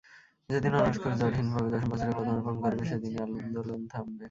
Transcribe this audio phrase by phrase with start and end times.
[0.49, 4.17] যেদিন honours course জটহীনভাবে দশম বছরে পদার্পণ করবে, সেদিনই আন্দোলন থামবে।